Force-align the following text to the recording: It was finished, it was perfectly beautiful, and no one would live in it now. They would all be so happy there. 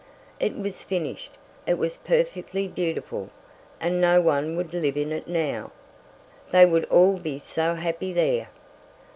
It 0.39 0.57
was 0.57 0.81
finished, 0.81 1.33
it 1.67 1.77
was 1.77 1.97
perfectly 1.97 2.67
beautiful, 2.67 3.29
and 3.79 4.01
no 4.01 4.19
one 4.19 4.57
would 4.57 4.73
live 4.73 4.97
in 4.97 5.11
it 5.11 5.27
now. 5.27 5.71
They 6.49 6.65
would 6.65 6.85
all 6.85 7.17
be 7.17 7.37
so 7.37 7.75
happy 7.75 8.11
there. 8.11 8.49